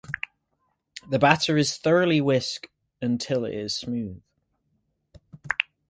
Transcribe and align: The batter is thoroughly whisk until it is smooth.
The 1.11 1.19
batter 1.19 1.57
is 1.57 1.77
thoroughly 1.77 2.19
whisk 2.21 2.69
until 3.03 3.45
it 3.45 3.53
is 3.53 3.75
smooth. 3.75 4.23